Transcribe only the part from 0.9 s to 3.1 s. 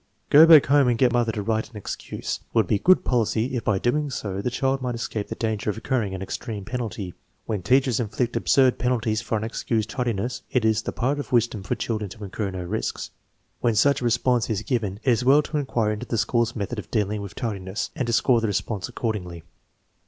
get mother to write an excuse" would be good